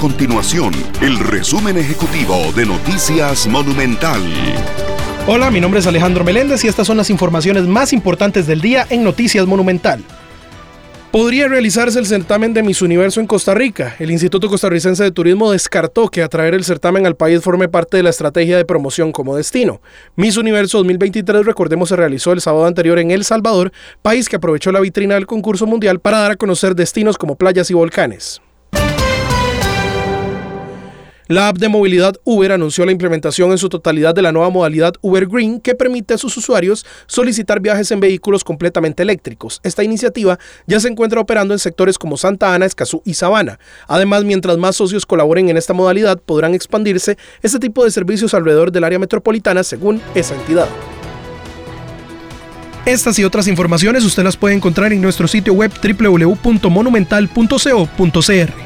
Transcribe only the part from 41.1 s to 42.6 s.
operando en sectores como Santa